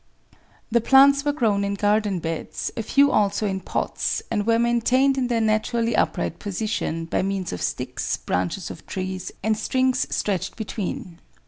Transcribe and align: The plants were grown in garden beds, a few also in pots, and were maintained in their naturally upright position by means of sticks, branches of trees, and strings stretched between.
The 0.71 0.81
plants 0.81 1.23
were 1.23 1.31
grown 1.31 1.63
in 1.63 1.75
garden 1.75 2.17
beds, 2.17 2.71
a 2.75 2.81
few 2.81 3.11
also 3.11 3.45
in 3.45 3.59
pots, 3.59 4.23
and 4.31 4.47
were 4.47 4.57
maintained 4.57 5.15
in 5.15 5.27
their 5.27 5.39
naturally 5.41 5.95
upright 5.95 6.39
position 6.39 7.05
by 7.05 7.21
means 7.21 7.53
of 7.53 7.61
sticks, 7.61 8.17
branches 8.17 8.71
of 8.71 8.83
trees, 8.87 9.31
and 9.43 9.55
strings 9.55 10.07
stretched 10.09 10.55
between. 10.55 11.19